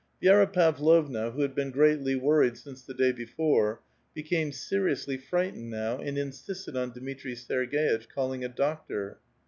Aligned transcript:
Jj^ra 0.19 0.51
Pavlovna, 0.51 1.29
who 1.29 1.41
had 1.43 1.53
been 1.53 1.69
greatly 1.69 2.15
worried 2.15 2.57
since 2.57 2.81
the 2.81 2.95
day 2.95 3.13
^^ore, 3.13 3.77
became 4.15 4.51
seriously 4.51 5.15
frightened 5.15 5.69
now 5.69 5.99
and 5.99 6.17
insisted 6.17 6.75
on 6.75 6.91
^^itri 6.93 7.33
Serg^itch 7.37 8.07
calling 8.09 8.43
a 8.43 8.49
doctor. 8.49 9.19